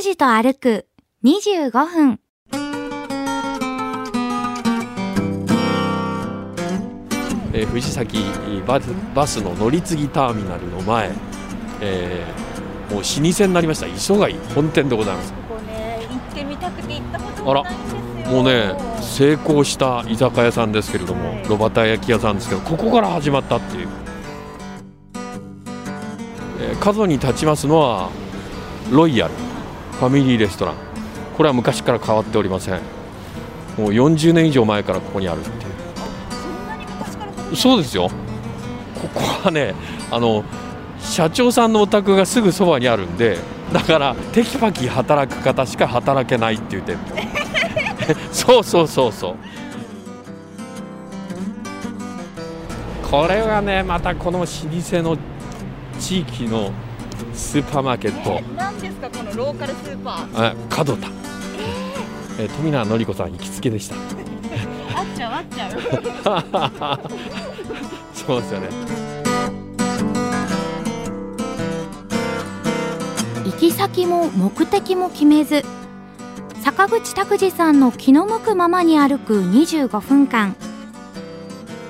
[0.00, 0.86] 拓司と歩く
[1.22, 2.20] 25分。
[7.52, 8.18] えー藤崎
[8.66, 11.10] バスバスの乗り継ぎターミナルの前、
[11.82, 13.86] えーもう老舗になりました。
[13.88, 15.34] 磯貝本店でございます。
[15.34, 18.00] ここね行ってみたくて行ったこともないんですよ。
[18.32, 21.44] もうね成功した居酒屋さんですけれども、はい。
[21.46, 23.88] 炉端焼き屋さんですけどここから始まったっていう、
[26.60, 28.08] えー角に立ちますのは
[28.90, 29.49] ロイヤル
[30.00, 30.76] ファミリーレストラン。
[31.36, 32.76] これは昔から変わっておりません。
[33.76, 35.52] もう40年以上前からここにあるってい
[37.52, 37.54] う。
[37.54, 38.10] そうですよ。
[38.94, 39.74] ここはね
[40.10, 40.42] あの
[41.00, 43.36] 社長さんのお宅がすぐそばにあるんで
[43.72, 47.16] だからテキパキ働く方しか働けないっていう店舗。
[48.32, 49.36] そうそうそうそう。
[53.10, 55.18] これはねまたこの老舗の
[55.98, 56.70] 地域の
[57.40, 58.38] スーパーマーケット。
[58.38, 60.50] え何ですかこのローカルスーパー。
[60.50, 61.08] あ角田、
[62.38, 62.48] えー。
[62.56, 63.96] 富永典子さん行きつけでした。
[63.96, 63.98] あ
[65.02, 65.68] っちゃうあっちゃ
[66.96, 67.10] う。
[68.14, 68.68] そうですよね。
[73.44, 75.64] 行き先も目的も決めず
[76.62, 80.54] 坂口拓司さんの気の向くままに歩く25分間。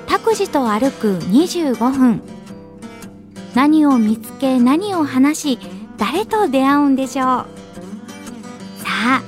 [0.07, 2.23] 拓司と歩く25分
[3.55, 5.59] 何を見つけ何を話し
[5.99, 7.27] 誰と出会うんでしょう。
[7.27, 9.23] さあ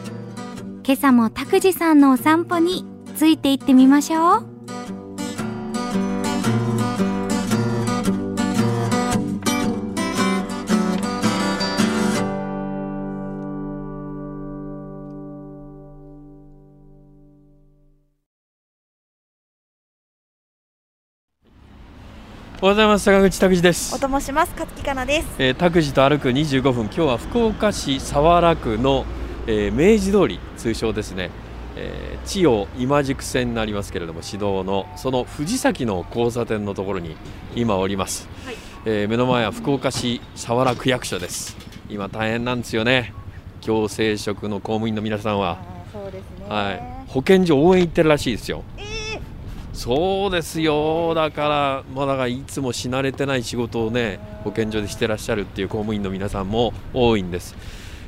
[0.85, 2.85] 今朝も拓司さんのお散歩に
[3.17, 4.52] ついていってみましょう。
[22.65, 23.05] おはようございます。
[23.07, 23.93] 坂口拓司です。
[23.93, 24.53] おともします。
[24.53, 25.29] 勝木かなです。
[25.37, 26.85] えー、拓司と歩く25分。
[26.85, 29.05] 今日は福岡市早良区の、
[29.49, 31.33] えー明治通り通称ですね、
[31.75, 37.17] えー、千代今宿線になりますけれども市道のその藤崎の交差点のところに
[37.57, 38.55] 今おります、はい。
[38.85, 41.57] えー目の前は福岡市早良区役所です。
[41.89, 43.13] 今大変なんですよね。
[43.61, 45.59] 強制職の公務員の皆さんは、
[45.93, 46.47] そうですね。
[46.49, 48.63] はい、保健所応援行ってるらしいですよ。
[48.79, 48.92] え
[49.73, 51.15] そうですよ。
[51.15, 57.57] だからまあだからいつもし慣れてない仕事をね保健所でしてらっしゃるっていう公務員の皆さんも多いんです、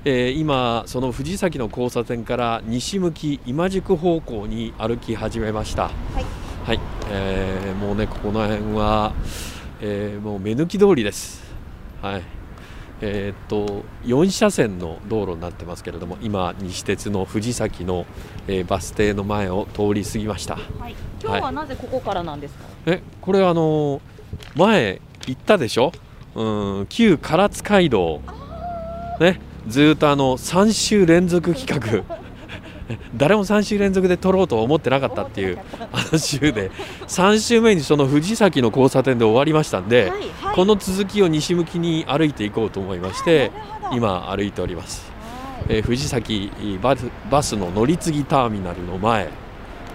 [0.04, 5.84] えー今その藤崎の交差点から西向き今宿方向に歩き始めました。
[5.84, 6.24] はい。
[6.66, 6.80] はい、
[7.10, 9.14] えーもうねここの辺は、
[9.80, 11.42] えーもう目抜き通りです。
[12.02, 12.22] はい
[13.00, 18.06] えーっと4車線の道路になってますけれども今西鉄の藤崎の、
[18.46, 20.54] えーバス停の前を通り過ぎました。
[20.54, 20.94] ーはい。
[21.22, 24.00] 今日はなぜここからなんですか、えこれあの
[24.54, 25.92] 前行ったでしょ？
[26.34, 28.20] うん旧唐津街道。
[29.20, 31.68] ねずーっとあの3週連続企
[32.04, 32.04] 画
[33.16, 35.58] 誰も3週連続で撮ろうとは思ってなかったっていう
[35.92, 36.70] あの週で
[37.06, 40.54] 3週目にその藤崎の交差点で終わりましたんで、はいはい。
[40.54, 43.50] この続きを西向きに歩いていこうと思いまして
[43.92, 45.10] 今歩いております、
[45.66, 45.76] はい。
[45.76, 46.50] えー藤崎
[46.82, 49.28] バスバスの乗り継ぎターミナルの前、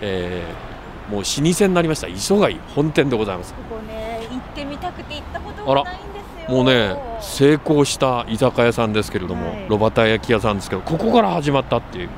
[0.02, 0.70] えー
[1.10, 2.08] もう老舗になりました。
[2.08, 3.54] 磯貝本店でございます。
[3.56, 6.00] ここね行ってみたくて行ったこともないんで
[6.46, 6.56] すよ。
[6.56, 9.66] もうね成功した居酒屋さんですけれども、はい。
[9.68, 12.10] 炉端焼き屋さんですけどここから始まったっていう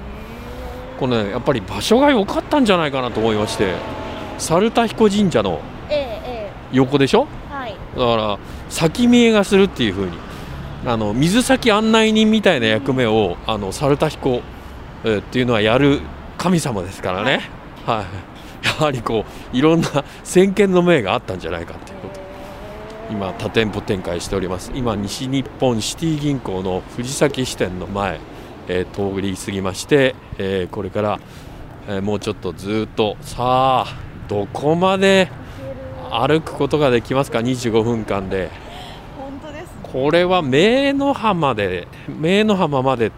[1.02, 3.74] これねやっぱり場所が良かったんじゃないかなと思いまして
[4.38, 5.60] 猿田彦神社の
[6.72, 7.28] 横でしょ？
[7.50, 7.76] えはい。
[7.98, 8.40] だから
[8.70, 10.18] 先見えがするっていう風に
[10.86, 14.42] あの水先案内人みたいな役目をあの猿田彦、
[15.04, 16.00] えーっていうのはやる
[16.38, 17.42] 神様ですからね、
[17.86, 18.06] は
[18.64, 18.66] い。
[18.66, 19.88] やはりこういろんな
[20.24, 22.20] 先見の明があったんじゃないかっていうこと。
[23.12, 24.72] 今多店舗展開しております。
[24.74, 28.20] 今西日本シティ銀行の藤崎支店の前、
[28.68, 31.20] えー通り過ぎまして、えーこれから、
[31.88, 35.30] えーもうちょっとずっとさあどこまで
[36.12, 38.50] 歩くことができますか？25分間で。
[39.18, 43.12] 本当ですこれは明の浜で明の浜まで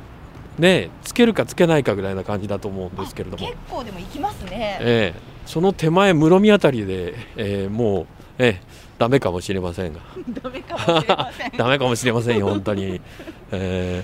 [0.59, 3.45] ねつけるかつけないかぐらいな感じだと思うんですけれども。
[3.45, 4.77] 結構でも行きますね。
[4.81, 8.05] ええその手前室見あたりで、ええもう、
[8.37, 8.61] ええ
[8.97, 9.99] ダメかもしれませんが。
[10.41, 11.51] ダメかもしれません。
[11.57, 13.01] ダメかもしれませんよ本当に、
[13.51, 14.03] え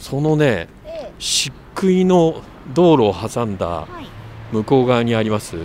[0.00, 2.42] そのねえ漆喰の
[2.74, 3.86] 道路を挟んだ
[4.50, 5.56] 向こう側にあります。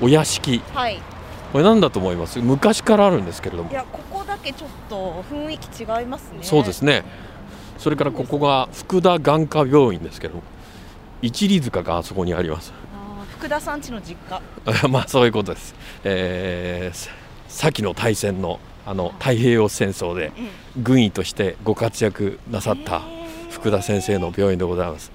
[0.00, 0.62] お屋敷。
[0.72, 0.98] はい。
[1.52, 2.38] これ何だと思います？
[2.38, 3.70] 昔からあるんですけれども。
[3.70, 6.38] いやここだけちょっと雰囲気違いますね。
[6.42, 7.04] そうですね。
[7.76, 10.42] それからここが福田眼科病院ですけども。
[11.22, 12.72] 一里塚があそこにあります。
[13.36, 14.40] 福田さん家の実家。
[14.88, 15.74] まあそういうことです、
[16.04, 17.10] えー、さ
[17.48, 23.02] 先の大戦のあの太平洋戦争でえ軍医としてご活躍なさった
[23.50, 25.12] 福田先生の病院でございます。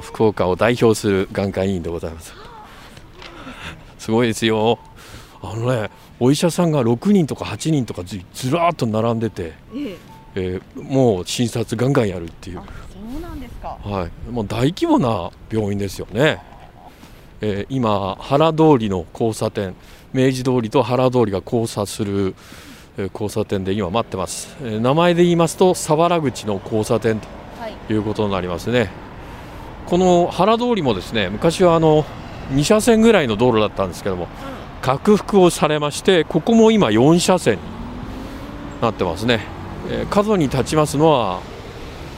[0.00, 2.34] 福岡を代表する眼科医院でございます。
[3.98, 4.78] すごいですよ。
[5.42, 5.90] あのね
[6.20, 9.96] お医者さんが6人とか8人とかずずらーっと並んでて、え
[10.34, 10.60] え。
[10.76, 12.60] ーもう診察ガンガンやるっていう。
[12.60, 12.64] あ
[13.12, 13.76] そうなんですか。
[13.82, 16.40] はい、もう大規模な病院ですよね、
[17.40, 19.74] えー今、原通りの交差点、
[20.12, 27.20] 明治通りと原通りが交差する、えー交差点で今、待ってます、えー名前で言いますと、佐原口の交差点
[27.58, 27.72] はい。
[27.86, 28.90] ということになりますね、
[29.86, 32.04] この原通りもですね昔はあの
[32.50, 34.28] 2車線ぐらいの道路だったんですけども、
[34.82, 37.60] 拡幅をされまして、ここも今、4車線に
[38.82, 39.40] なってますね、
[39.90, 41.40] えー角に立ちますのは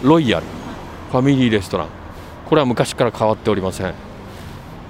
[0.03, 0.47] ロイヤル。
[1.13, 1.89] ファミリーレストラン。
[2.49, 3.95] これは昔から変わっておりません。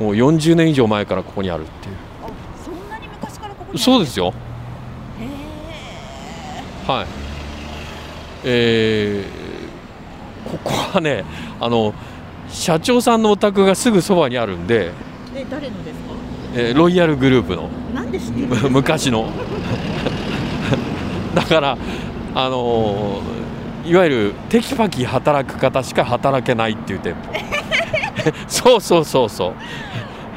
[0.01, 1.95] もう40年以上前からここにあるっていう。
[2.23, 2.29] あ
[2.65, 4.29] そんなに昔からここにすそうですよ。
[4.29, 4.33] へ
[6.87, 7.07] はい。
[8.45, 9.45] えー
[10.51, 11.25] ここはね
[11.59, 11.95] あの
[12.49, 14.93] 社長さんのお宅がすぐそばにあるんで、
[15.35, 16.05] ええ誰のですか？
[16.55, 17.69] えーロイヤルグループの。
[17.95, 18.33] なんで知っ
[18.71, 19.29] 昔の。
[21.35, 21.77] だから
[22.35, 27.21] あのーいわゆるテキパキ働く方しか働けないっていう店舗。
[28.49, 29.53] そうそうそうそう。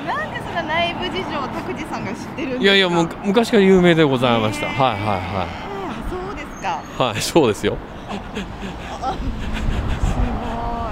[0.08, 2.64] なんでその内部事情を拓司さんが知ってるんですか？
[2.64, 4.66] いやいやむ昔から有名でございました。
[4.68, 5.04] はいはいあそうで
[5.52, 5.67] すか
[6.98, 7.78] はいはいそうですよ。
[8.10, 8.18] す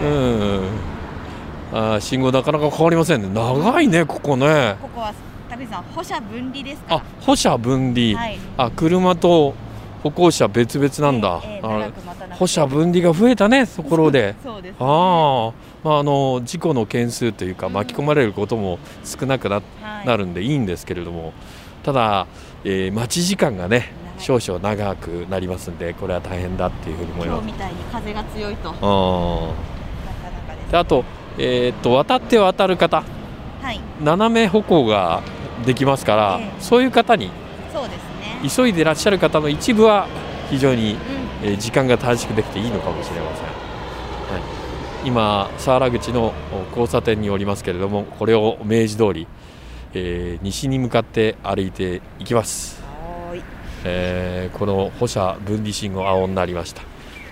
[0.01, 0.13] ごい、う
[0.61, 0.69] ん。
[1.73, 3.29] あー信号なかなか変わりませんね。
[3.29, 4.75] 長いねここね。
[4.81, 5.13] ここは
[5.69, 6.95] さん歩車分離ですか？
[6.95, 8.17] あ歩車分離。
[8.17, 9.55] はいあ車と
[10.03, 11.41] 歩行者別々なんだ。
[11.43, 14.35] ええええあ長く待たなくて歩車分離が増えたねところで。
[14.43, 15.53] そうです、ね、ああ、
[15.83, 19.61] まああの事故の件数というかうん巻き込まれることも少なくなは
[20.03, 21.33] いなるんでいいんですけれども、
[21.83, 22.27] ただ、
[22.63, 27.41] えー待ち時間がね少々長くなりますんでこれは大変だっていうふうに思います。
[27.41, 28.71] 今日みたいに風が強いと。
[28.71, 31.03] なかあなかであと,、
[31.37, 33.03] えーっと渡って渡る方。
[33.61, 33.79] はい。
[34.03, 35.21] 斜め歩行が
[35.65, 36.61] できますから、ええ。
[36.61, 37.29] そういう方に
[37.73, 38.49] そうですね。
[38.55, 40.07] 急いでいらっしゃる方の一部は
[40.49, 40.97] 非常に、うん。
[41.43, 44.39] えー時間が短縮できていいのかもしれません、は
[45.03, 49.27] い、今佐原口のお交差点におりますけれどもこれを明治通り、
[49.93, 52.81] えー西に向かって歩いていきます、
[53.87, 56.81] えーこの歩車分離信号青になりました。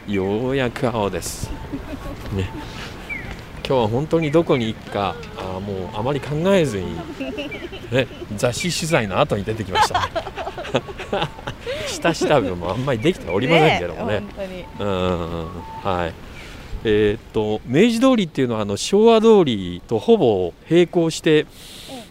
[0.08, 1.50] ようやく青です、
[2.36, 2.50] ね、
[3.66, 6.96] 今日は本当にどこに行くかあーもうあまり考えずに、
[7.90, 10.10] ね、雑誌取材の後に出てきました、
[11.88, 14.66] 下調べもあんまりできておりませんけどもね本当に。
[14.80, 15.48] うん
[15.84, 16.14] はい。
[16.86, 21.44] えーっと明治通りっていうのはあの昭和通りとほぼ並行して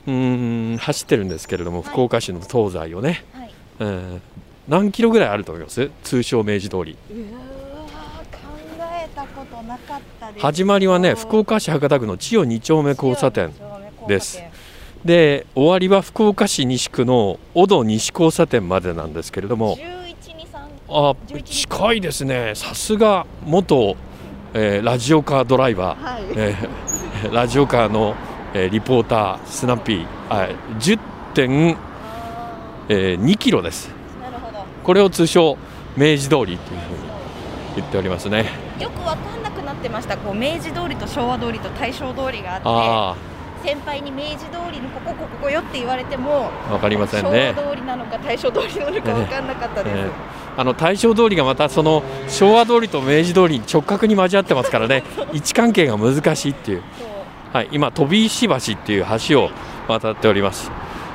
[0.06, 1.82] うーん走ってるんですけれども、い。
[1.82, 3.22] 福岡市の東西をね、
[3.78, 4.22] はいうん
[4.68, 5.90] 何キロぐらいあると思います？
[6.04, 6.96] 通称明治通り。
[7.10, 8.38] うわー考
[8.80, 10.42] えたことなかったです。
[10.42, 13.52] 始まりはね福岡市博多区の千代2丁目交差点
[14.06, 14.40] です。
[15.04, 19.76] で終わりは福岡市西区の小戸西交差点までなんですけれども。
[19.76, 19.80] 1123
[20.88, 22.52] あ11近いですね。
[22.54, 23.96] さすが元、
[24.54, 28.14] えーラジオカードライバー、はい、えー ラジオカーの、
[28.54, 31.76] えーリポータースナッピー、はい、10.2、
[32.92, 33.88] えー2キロです。
[34.84, 35.56] これを通称
[35.96, 36.58] 明治通りというふうに
[37.76, 38.50] 言っておりますね。
[38.78, 40.18] よくわかんなくなってました。
[40.18, 43.16] こう明治通りと昭和通りと大正通りがあってあ
[43.64, 50.10] 先輩に明治通りのこここここよって言われてもあわかりませんね昭和通りなのか大正通りなのかわかんなかったです、え
[50.56, 56.82] あの大正通りがまたその昭和通りと明治通りに直角に交わってますからね位置関係が難しいっていう
[57.52, 59.50] はい、今、飛石橋っていう橋を
[59.86, 60.70] 渡っております。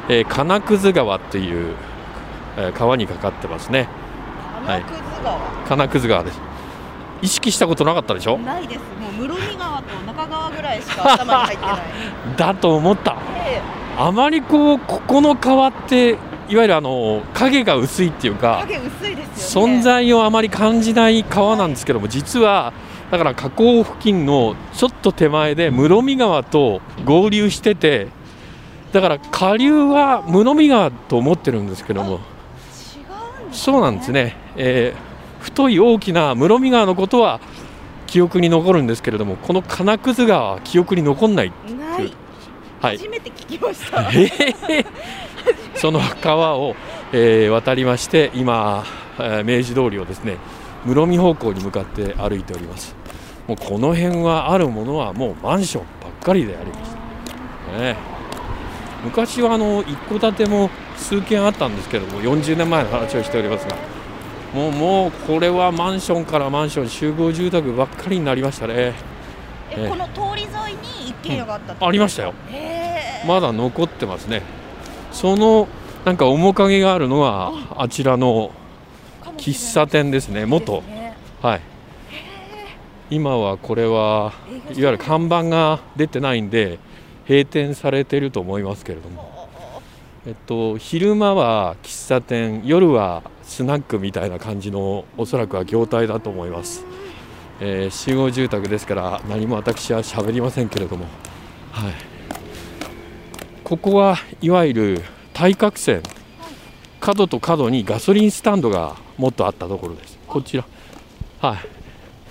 [0.09, 1.75] えー金屑川っていう、
[2.57, 3.87] えー川にかかってますね。
[4.65, 4.81] はい。
[4.83, 6.41] 金屑川、金屑川です。
[7.21, 8.37] 意識したことなかったでしょ？
[8.37, 8.79] ないです。
[8.79, 11.77] もう室見川と中川ぐらいしか 頭に入ってない。
[12.37, 13.11] だと思った。
[13.11, 13.61] で
[13.99, 16.17] あまりこう、ここの川って、
[16.49, 19.75] いわゆるあの影が薄いっていうか、影薄いですよね。
[19.75, 22.73] 存在をあまり感じない川なんですけども、実は、
[23.09, 28.09] だから河口付近のちょっと手前で室見川と合流してて、
[28.91, 35.07] だから下流は室見川と思ってるんですけども、違うんですそうなんですね、えー
[35.39, 37.39] 太い大きな室見川のことは
[38.05, 42.13] 記憶に残るんですけれども、この金屑川は記憶に残んない、ない、
[42.81, 44.01] はい、初めて聞きました。
[44.11, 44.85] えー
[45.75, 46.75] その川を、
[47.13, 48.83] えー渡りまして、今、
[49.19, 50.37] えー明治通りをですね
[50.85, 52.95] 室見方向に向かって歩いております。
[53.47, 56.95] もうこの辺はあるものはもうマンションばっかりであります。
[57.79, 57.95] ね、
[59.07, 63.75] 昔はあの一戸建ても数軒あったんですけども40年前の話をしておりますが
[64.53, 68.73] もうもうこれはマンションからマンション集合住宅ばっかりになりましたね。
[68.75, 68.93] え
[69.71, 69.89] ええ。
[69.89, 72.33] この通り沿いに一軒家があったってありましたよ。
[73.25, 74.41] まだ残ってますね。
[75.11, 75.67] その
[76.05, 77.87] なんか面影があるのがあ。
[77.87, 78.51] ちらの
[79.37, 80.45] 喫茶店ですね。
[80.45, 80.83] 元。
[81.41, 81.61] はい。
[83.09, 84.33] 今はこれは
[84.75, 86.79] いわゆる看板が出てないんで
[87.27, 89.49] 閉店されてると思いますけれども、
[90.25, 96.85] えっと、昼間は喫茶店夜はスナックみたいな感じのおそらくは業態だと思います、
[97.59, 101.05] えー集合住宅ですから何も私は喋りませんけれども、
[101.71, 101.93] はい、
[103.63, 105.01] ここはいわゆる
[105.33, 106.01] 対角線。
[106.99, 110.17] 角と角にガソリンスタンドがもっとあったところです。
[110.27, 110.65] こちら。
[111.39, 111.57] はい。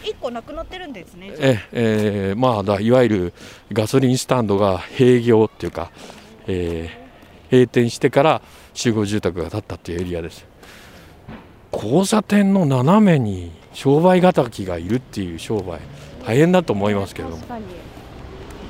[0.07, 1.33] 一個なくなってるんですね。
[1.39, 3.33] ええーまあだいわゆる
[3.73, 5.91] ガソリンスタンドが閉業っていうか、
[6.47, 7.07] えー
[7.49, 8.43] 閉店してから
[8.75, 10.45] 集合住宅が建ったっていうエリアです。
[11.73, 15.79] 交差点の斜めに商売敵がいるっていう商売
[16.27, 17.43] 大変だと思いますけれども。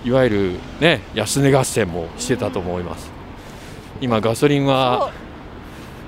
[0.04, 3.10] いわゆるね安値合戦もしてたと思います。
[4.00, 5.10] 今ガソリンは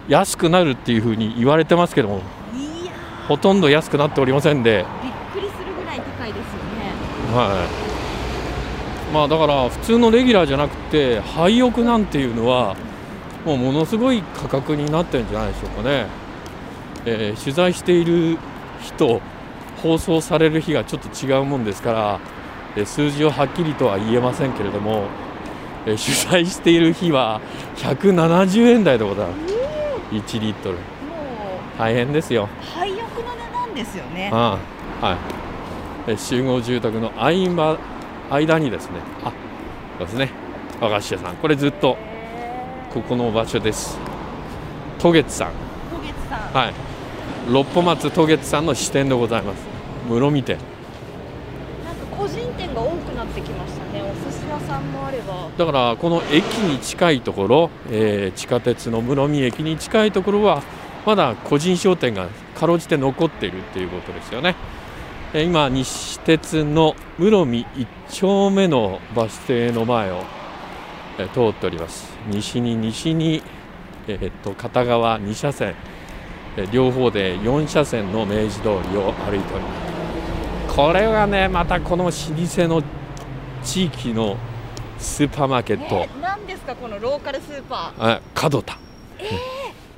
[0.09, 2.21] 安くなるっていうふうに言われてますけども
[3.29, 6.93] ほとんど安くなっておりませんでーびっくりするぐらい高いですよね
[7.35, 7.67] は
[9.11, 9.13] い。
[9.13, 12.77] まあだから普通のレギュラーじゃなくて廃屋なんていうのは
[13.45, 16.07] もうものすごい価格になってるんじゃないでしょうかね、
[17.07, 18.37] えー取材している
[18.81, 19.21] 日と
[19.83, 22.21] 放送される日がちょっと違うもんですから、
[22.77, 25.05] えー数字をはっきりとは言えませんけれども、
[25.87, 27.41] えー取材している日は
[27.77, 29.55] 170円台でございます。
[30.11, 30.79] 1リットル。
[31.79, 32.49] 大変ですよ。
[32.75, 34.31] 廃屋の値段ですよね。
[34.33, 34.59] あ
[35.01, 35.17] あはい。
[35.17, 35.48] え
[36.17, 37.79] 集合住宅の合間
[38.31, 39.01] 間にですね。
[39.25, 39.33] あ
[39.99, 40.31] そうですね。
[40.81, 41.37] 和菓子屋さん。
[41.37, 41.97] これずっと
[42.93, 43.99] ここの場所です。
[44.99, 45.53] 渡月さん
[46.53, 46.75] はい。
[47.51, 49.61] 六歩松渡月さんの支店でございます。
[50.09, 50.59] 室見店。
[51.85, 54.03] なんか個人店が多くなってきましたね。
[54.03, 55.49] お寿司屋さんもあれば。
[55.57, 60.63] だからこの駅に近いところ、えー地下鉄の室見駅に近いところは
[61.07, 64.55] まだ個人商店がかろうじて残っているっていうことですよね。
[65.35, 70.23] えー今西鉄の室見1丁目のバス停の前を、
[71.19, 72.13] えー通っております。
[72.29, 73.43] 西に西に、
[74.07, 75.75] えーっと片側2車線、
[76.57, 80.77] えー両方で4車線の明治通りを歩いております。
[80.77, 82.83] これがねまたこの老舗の
[83.63, 84.37] 地域の
[84.99, 88.79] スーパーマーケット、え何ですかこのローカルスーパあ角田、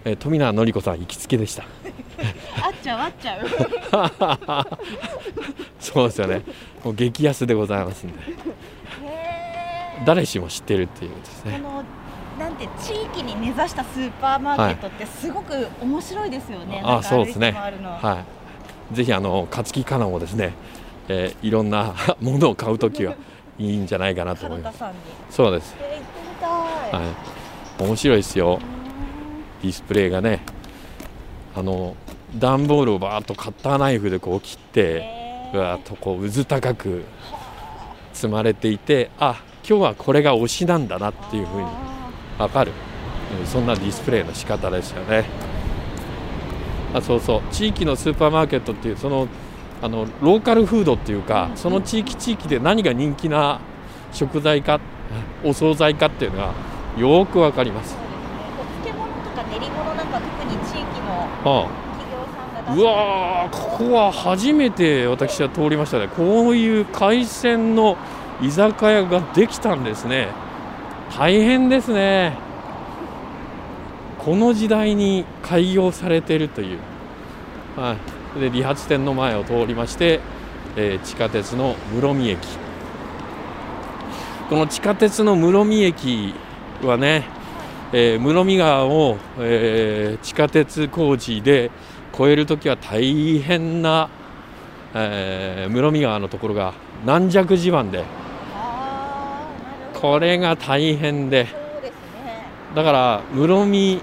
[0.04, 0.16] えー。
[0.16, 1.62] 富永典子さん行きつけでした。
[1.62, 1.66] ー
[2.56, 3.46] あっちゃうあっちゃう。
[5.78, 6.42] そうですよね。
[6.84, 8.18] もう激安でございますんで。
[8.20, 8.24] へ
[10.04, 11.52] 誰しも知ってるっていうですね。
[11.52, 11.84] ーこの
[12.38, 17.52] なんて地域に根ざしたスーパーマーケットってすごく面白いですよね、なんあかそうですね。
[17.52, 18.24] は
[18.92, 18.94] い。
[18.94, 20.54] ぜひあの勝木かなもですね、
[21.08, 23.14] えーいろんなものを買うときは
[23.58, 24.82] いいんじゃないかなと思います。
[25.30, 25.74] そうです、
[26.40, 27.12] は
[27.78, 28.58] い、面白いですよ。
[29.62, 30.40] ディスプレイがね
[31.54, 31.94] あの
[32.36, 37.04] 段ボールをバーッとカッターナイフでこう切ってわーっとこううず高く
[38.12, 41.66] 積まれていてあ今日はこれが推しなんだなっていうふうに
[42.38, 45.24] あ分かる、うんそんなディスプレイの仕方ですよね。
[46.92, 47.42] あそうそう。
[47.52, 49.28] 地域のスーパーマーケットっていうその
[49.80, 53.60] あのローカルフードっていうかその地域地域で何が人気な
[54.12, 54.80] 食材か
[55.44, 56.52] お惣菜かっていうのが
[56.98, 57.96] よく分かります、
[58.60, 61.68] お漬物とか練り物なんか特に地域の
[62.76, 66.08] うわーここは初めて私は通りましたね。
[66.08, 67.96] こういう海鮮の
[68.40, 70.28] 居酒屋ができたんですね。
[71.16, 72.38] 大変ですね。
[74.18, 76.78] この時代に開業されているという、
[77.76, 77.96] は
[78.36, 80.20] い、で理髪店の前を通りまして、
[80.76, 82.38] えー地下鉄の室見駅。
[84.48, 86.34] この地下鉄の室見駅
[86.84, 87.24] はね、
[87.92, 91.70] えー室見川を、えー地下鉄工事で
[92.12, 94.08] 越えるときは大変な、
[94.94, 96.74] えー室見川のところが
[97.04, 98.04] 軟弱地盤で。
[99.94, 101.44] これが大変で。
[101.44, 101.50] ね。
[102.74, 104.02] だから室見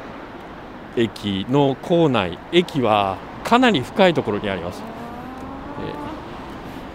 [0.96, 4.82] 駅の構内駅はかなり深いところにあります、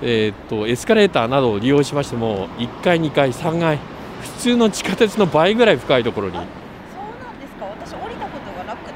[0.02, 3.78] えーっとエスカレーターなどを利用しましても1階2階3階
[4.20, 6.34] 普通の地下鉄の倍ぐらい深いところに。
[6.34, 7.64] そうなんですか。
[7.64, 8.92] 私降りたことがなくっ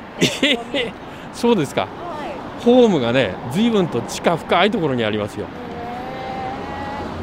[0.73, 0.93] て。
[1.33, 1.83] そうですか。
[1.83, 2.06] はい
[2.73, 5.47] ホームがね随分と地下深いところにありますよ。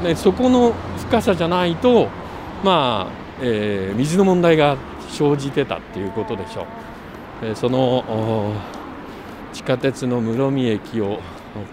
[0.04, 2.10] でそこの深さじゃないと
[2.64, 4.78] まあ、えー水の問題が
[5.10, 6.66] 生じてたっていうことでしょう、
[7.44, 8.54] えーそのお
[9.54, 11.20] 地下鉄の室見駅を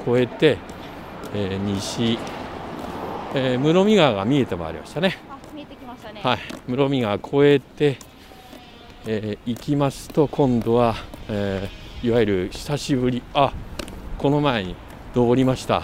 [0.07, 0.59] 越えて、
[1.33, 2.19] えー西、
[3.35, 5.17] えー室見川が見えてまいりましたね。
[5.31, 6.21] あ見えてきましたね。
[6.23, 7.99] はい、室見川越えて、
[9.07, 10.95] えー行きますと今度は、
[11.29, 13.53] えーいわゆる久しぶりあ
[14.17, 14.75] この前に
[15.13, 15.83] 通りました。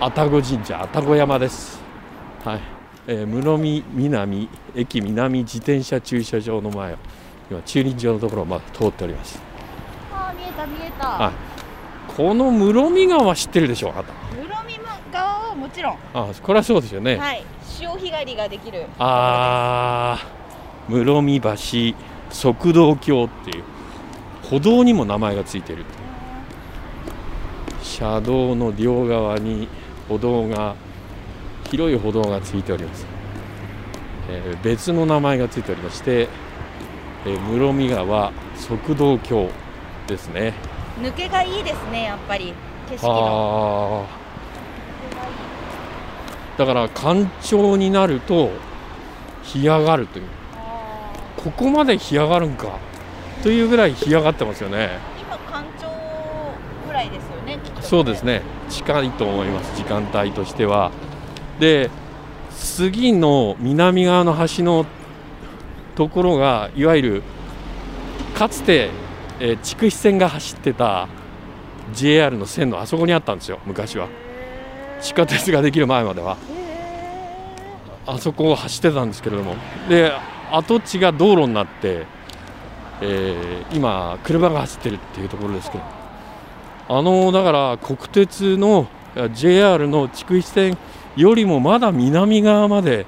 [0.00, 1.78] 愛宕神社愛宕山です、
[2.42, 2.60] はい。
[3.06, 6.96] えー室見南駅南自転車駐車場の前を
[7.50, 9.42] 今駐輪場のところをまだ通っております。
[10.10, 11.26] あ見えた見えた。
[11.26, 11.32] あ
[12.16, 14.14] この室見川知ってるでしょあなた。
[14.34, 14.80] 室見
[15.12, 15.98] 川はもちろん。
[16.14, 17.44] あこれはそうですよね、はい。
[17.62, 18.86] 潮干狩りができる。
[18.98, 21.98] あー室見橋
[22.30, 23.64] 側道橋っていう
[24.42, 25.84] 歩道にも名前がついてる
[27.82, 29.68] 車道の両側に
[30.08, 30.76] 歩道が
[31.70, 33.06] 広い歩道がついております、
[34.28, 36.28] えー別の名前がついておりまして、
[37.24, 39.48] えー室見川側道橋
[40.06, 40.54] ですね。
[41.00, 42.52] 抜けがいいですねやっぱり
[42.88, 44.06] 景色の。
[44.08, 44.22] あ。
[46.56, 48.50] ーだから干潮になると
[49.42, 50.26] 干上がるという
[51.46, 52.80] ここまで干上がるんか
[53.44, 54.98] というぐらい干上がってますよね。
[55.20, 55.88] 今干潮
[56.88, 58.42] ぐらいですよねそうですね。
[58.68, 59.76] 近いと思います。
[59.76, 60.90] 時間帯としては。
[61.60, 61.88] で、
[62.50, 64.86] 次の南側の橋の
[65.94, 67.22] ところがいわゆる
[68.34, 68.90] かつて、
[69.38, 71.06] えー筑肥線が走ってた
[71.94, 73.60] JR の線のあそこにあったんですよ。
[73.66, 74.08] 昔は
[75.00, 76.38] 地下鉄ができる前までは
[78.04, 79.54] あそこを走ってたんですけれども
[79.88, 80.12] で
[80.52, 82.06] 跡地が道路になって、
[83.00, 85.84] えー今車が走ってるっていうところですけど。
[86.88, 88.86] あのだから国鉄の
[89.34, 90.78] JR の筑肥線
[91.16, 93.06] よりもまだ南側まで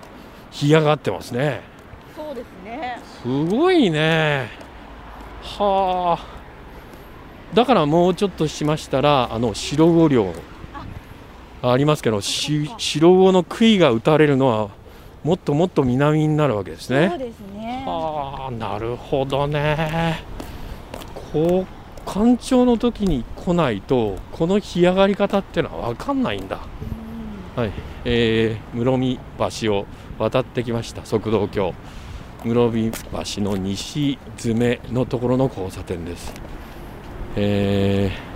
[0.51, 1.63] 干上がってますね。
[2.17, 2.99] そうですね。
[3.23, 4.51] すごいね。
[5.43, 6.27] はあ。
[7.55, 10.35] だからもうちょっとしましたらあの白魚漁。
[11.63, 11.77] あ。
[11.77, 14.71] りますけどし白魚の杭が打たれるのは
[15.29, 17.85] もっともっと南になるわけですそうねですね。
[17.87, 20.23] はあなるほどね。
[21.33, 26.61] こう干潮の時に来ないとこの干上がり方っていうのは分かんないんだ。
[27.57, 27.73] はい、
[28.07, 29.21] えー、室見
[29.61, 29.87] 橋を
[30.19, 31.05] 渡ってきました。
[31.05, 31.75] 側道橋。
[32.47, 36.33] 室見橋の西詰めのところの交差点です、
[37.37, 38.29] えー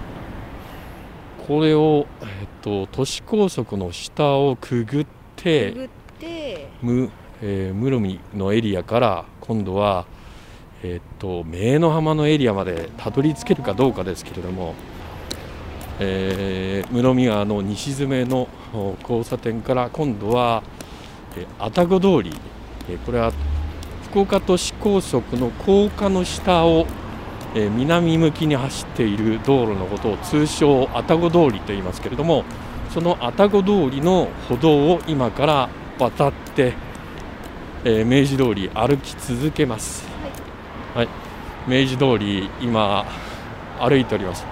[1.47, 5.91] これを、えっと都市高速の下をくぐって
[6.23, 6.69] て。
[6.81, 7.11] む、
[7.43, 10.07] えー室見のエリアから今度は、
[10.83, 14.75] えっと明の浜のエリアまでたどり着けるかどうかですけれども、
[15.99, 18.49] えー室見川の西詰の
[19.03, 20.63] 交差点から今度は、
[21.37, 22.37] え愛宕通り、
[22.89, 23.33] えこれは
[24.05, 26.87] 福岡都市高速の高架の下を、
[27.55, 32.45] え南向きに走っている道路のことを通称愛宕通りと言いますけれども
[32.95, 35.69] その愛宕通りの歩道を今から
[36.11, 36.75] 渡って、
[37.85, 40.07] えー明治通り歩き続けます、
[40.95, 41.09] はい、
[41.67, 43.05] 明治通り今
[43.79, 44.45] 歩いております、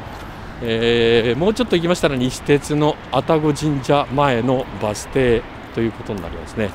[0.63, 5.43] えーもうちょっと行きましたら西鉄の愛宕神社前のバス停
[5.75, 6.71] ということになりますね。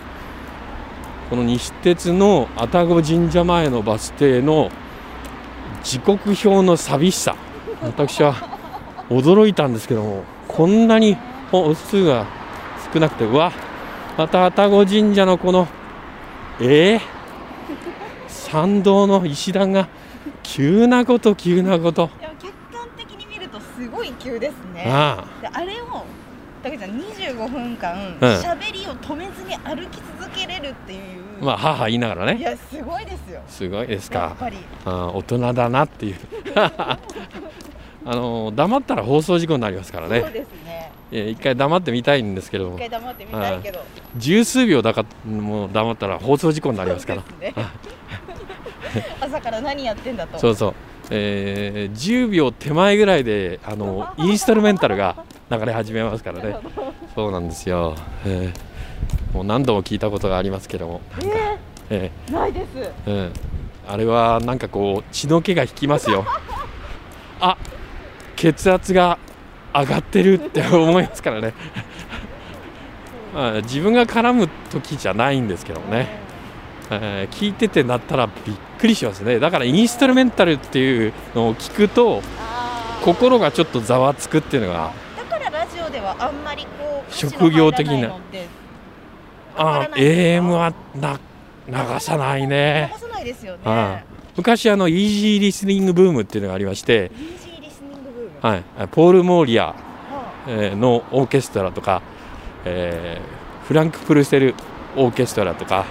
[1.29, 4.69] この西鉄の愛宕神社前のバス停の
[5.83, 7.35] 時刻表の寂しさ。
[7.81, 8.33] 私は
[9.09, 11.17] 驚いたんですけどもこんなに
[11.51, 12.25] 本数が
[12.91, 13.51] 少なくてうわ
[14.17, 15.67] また愛宕神社のこの
[16.61, 16.99] えー、
[18.27, 19.89] 参道の石段が
[20.41, 22.09] 急なこと急なこと。
[22.39, 24.85] 客観的に見るとすごい急ですね。
[24.87, 26.05] あであれを
[26.63, 31.01] 竹ちゃん25分間うん喋、りを止めずに歩き続けれるっていう、
[31.41, 32.37] あまあ母言いながらね。
[32.37, 33.41] いやすごいですよ。
[33.49, 34.19] すごいですか。
[34.19, 34.57] やっぱり。
[34.85, 36.15] あー大人だなっていう。
[38.07, 40.64] あの黙ったら放送事故になりますからそうねですね
[41.11, 42.75] えー一回黙ってみたいんですけども。
[42.75, 43.79] 一回黙ってみたいけど。
[44.17, 47.23] 十数秒だかもう黙ったら放送事故になりますから。
[47.39, 47.53] ね。
[49.19, 50.37] 朝から何やってんだと。
[50.39, 50.73] そうそう、
[51.11, 55.15] えー10秒手前ぐらいであのインストルメンタルが
[55.49, 56.57] 流れ始めますからね。
[57.13, 57.95] そうなんですよ、
[58.25, 58.75] えー
[59.35, 61.01] もう何度も聞いたことがありますけども。
[61.11, 61.37] なんか、
[61.89, 62.65] ええないです。
[63.05, 63.33] ーうん、
[63.85, 66.25] あれはなんかこう血の気が引きますよ。
[67.41, 67.57] あ
[68.37, 69.17] 血圧が
[69.75, 71.53] 上がってるって思いますからね。
[73.33, 76.07] まあ自分が絡む時じゃないんですけどもね、
[76.89, 79.39] えー聞いててなったらびっくりしますね。
[79.39, 82.21] だからインストルメンタルっていうのを聞くと
[83.03, 84.91] 心がちょっとざわつくっていうのが。
[85.17, 88.15] だからラジオではあんまりこう職業的な。
[89.57, 91.19] あ AM はな
[91.67, 92.91] 流さないね。
[92.93, 93.59] 流さないですよね。
[93.65, 93.99] あ
[94.37, 97.11] 昔あのイージーリスニングブームっていうのがありまして、
[98.45, 99.75] はい、ポール・モーリア
[100.47, 102.03] のオーケストラとか、
[102.63, 104.53] えーフランク・プルセル
[104.95, 105.85] オーケストラとか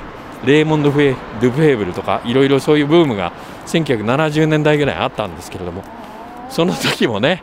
[0.45, 3.33] レーモンド・フェルフェーブルとかいろいろそういうブームが
[3.67, 5.83] 1970年代ぐらいあったんですけれども
[6.51, 7.43] その時もね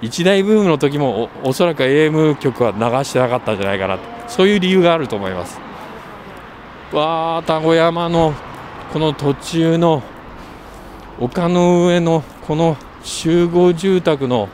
[0.00, 5.58] 一大ブームの時もおおそらく AM 曲は流してなかったんじゃないかなとそういう理由があると思います。
[6.92, 8.32] わあ田子山の
[8.92, 10.04] この途中の
[11.18, 12.76] 丘の上のこの
[13.08, 14.48] 集合住宅の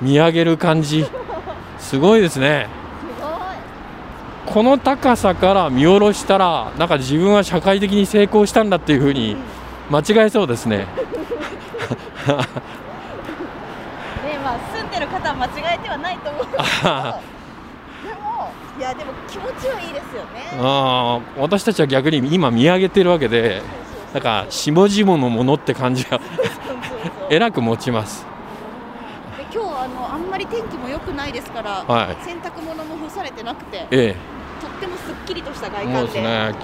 [0.00, 1.06] 見上げる感じ。
[1.78, 2.68] すごいですね。
[4.44, 9.36] この高さから見下ろしたらなんか自分は社会的に成功したんだっていうふうに
[9.90, 10.76] 間違えそうですね。
[10.86, 10.86] ね
[14.44, 16.92] まあ住んでる方は間違えてはないと思うんですけど。
[16.94, 20.58] でもいやでも気持ちはいいですよね。
[20.60, 23.62] あー私たちは逆に今見上げてるわけで
[24.12, 26.20] なんか下々のものって感じが
[27.30, 28.26] えらく持ちます。
[29.36, 32.16] で今日あのあんまり天気も良くないですから、はい。
[32.24, 34.14] 洗濯物も干されてなくてえ
[34.60, 36.02] とってもすっきりとした外え観で。
[36.02, 36.54] ですね。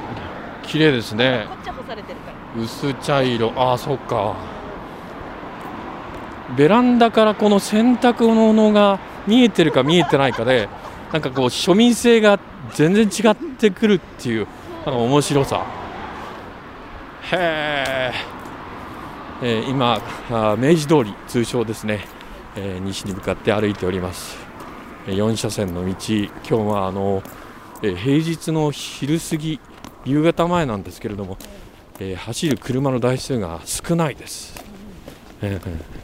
[0.64, 1.46] き綺麗ですね。
[1.48, 2.62] こっちは干されてるから。
[2.62, 3.52] 薄茶色。
[3.56, 4.34] ああそっか。
[6.56, 10.68] ベランダからこの洗濯物が見えてるか見えてないかで
[11.12, 12.38] なんかこう庶民性が
[12.74, 14.46] 全然違ってくるっていう
[14.84, 15.64] なんか面白さ。
[17.30, 18.31] へー
[19.44, 20.00] えー今
[20.30, 22.04] あ明治通り通称ですね、
[22.56, 24.36] えー西に向かって歩いております。
[25.06, 25.88] 4車線の道。
[25.88, 27.24] 今日はあの、
[27.82, 29.60] えー平日の昼過ぎ
[30.04, 31.38] 夕方前なんですけれども
[31.98, 34.64] えー走る車の台数が少ないです。
[35.42, 36.02] えー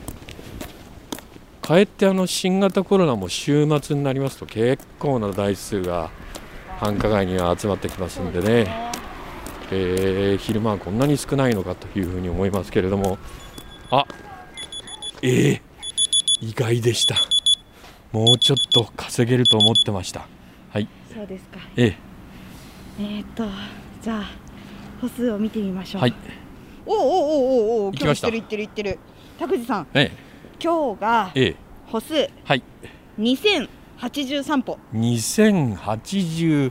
[1.62, 6.10] かえってあの新型コロナも週末になりますと結構な台数が
[6.78, 8.90] 繁華街には集まってきますんでね、
[9.70, 13.18] えー昼間はこんなに少ないのかというふうに思いますけれども。
[13.90, 14.06] あ
[15.22, 15.60] えー
[16.40, 17.16] 意外でした。
[18.12, 20.26] もうちょっと稼げると思ってました。
[20.70, 20.88] はい。
[21.12, 21.58] そうですか。
[21.76, 21.94] えー
[23.00, 23.44] えー、っと
[24.02, 24.30] じゃあ
[25.00, 26.02] 歩数を見てみましょう。
[26.02, 26.14] はい。
[26.86, 28.28] おおおおおお行きました。
[28.28, 28.98] 今日行ってる行ってる行ってる。
[29.38, 29.86] 拓司さん。
[29.94, 30.12] え
[30.62, 31.32] 今日が
[31.86, 32.28] 歩数。
[32.44, 32.62] はい。
[33.18, 34.78] 2083歩。
[34.94, 36.70] 2083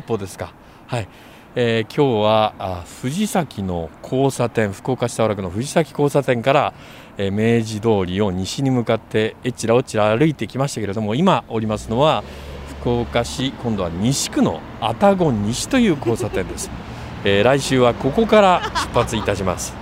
[0.00, 0.52] 歩ですか。
[0.86, 1.08] はい。
[1.54, 6.74] えー今日はあ藤崎の交差点福岡市田原区の藤崎交差点から、
[7.18, 12.24] えー明治通りを西に向かってえちらおちら歩いてきましたけれども今おりますのは
[12.80, 16.70] 福岡市今度は西区の愛宕西という交差点です、
[17.24, 19.81] えー来週はここから出発いたします。